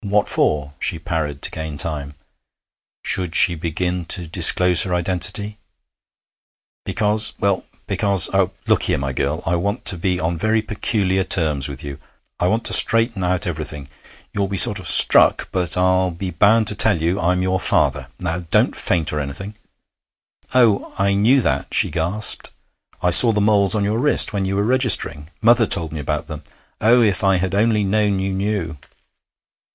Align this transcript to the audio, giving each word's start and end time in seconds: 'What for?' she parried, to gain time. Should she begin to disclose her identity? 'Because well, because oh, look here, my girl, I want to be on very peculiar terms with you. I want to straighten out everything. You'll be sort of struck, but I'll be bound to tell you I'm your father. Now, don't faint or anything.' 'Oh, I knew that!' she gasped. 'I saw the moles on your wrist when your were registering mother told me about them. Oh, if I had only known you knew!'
'What 0.00 0.28
for?' 0.28 0.72
she 0.80 0.98
parried, 0.98 1.42
to 1.42 1.50
gain 1.50 1.76
time. 1.76 2.14
Should 3.04 3.34
she 3.34 3.54
begin 3.54 4.06
to 4.06 4.26
disclose 4.26 4.84
her 4.84 4.94
identity? 4.94 5.58
'Because 6.86 7.34
well, 7.40 7.64
because 7.86 8.30
oh, 8.32 8.52
look 8.66 8.84
here, 8.84 8.96
my 8.96 9.12
girl, 9.12 9.42
I 9.44 9.56
want 9.56 9.84
to 9.86 9.98
be 9.98 10.18
on 10.18 10.38
very 10.38 10.62
peculiar 10.62 11.24
terms 11.24 11.68
with 11.68 11.84
you. 11.84 11.98
I 12.40 12.46
want 12.48 12.64
to 12.66 12.72
straighten 12.72 13.22
out 13.22 13.46
everything. 13.46 13.88
You'll 14.32 14.48
be 14.48 14.56
sort 14.56 14.78
of 14.78 14.88
struck, 14.88 15.48
but 15.52 15.76
I'll 15.76 16.12
be 16.12 16.30
bound 16.30 16.68
to 16.68 16.74
tell 16.74 17.02
you 17.02 17.20
I'm 17.20 17.42
your 17.42 17.60
father. 17.60 18.08
Now, 18.18 18.38
don't 18.38 18.76
faint 18.76 19.12
or 19.12 19.20
anything.' 19.20 19.56
'Oh, 20.54 20.94
I 20.96 21.12
knew 21.14 21.42
that!' 21.42 21.74
she 21.74 21.90
gasped. 21.90 22.50
'I 23.02 23.10
saw 23.10 23.32
the 23.32 23.42
moles 23.42 23.74
on 23.74 23.84
your 23.84 23.98
wrist 23.98 24.32
when 24.32 24.46
your 24.46 24.56
were 24.58 24.64
registering 24.64 25.28
mother 25.42 25.66
told 25.66 25.92
me 25.92 26.00
about 26.00 26.28
them. 26.28 26.44
Oh, 26.80 27.02
if 27.02 27.22
I 27.22 27.36
had 27.36 27.54
only 27.54 27.84
known 27.84 28.20
you 28.20 28.32
knew!' 28.32 28.78